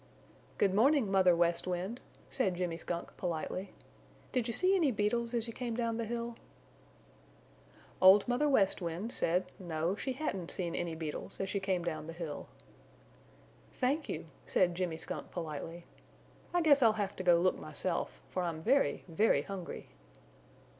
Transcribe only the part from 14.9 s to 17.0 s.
Skunk politely. "I guess I'll